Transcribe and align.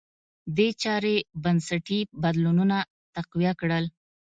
دې 0.57 0.69
چارې 0.81 1.15
بنسټي 1.43 1.99
بدلونونه 2.21 2.77
تقویه 3.15 3.53
کړل. 3.61 3.85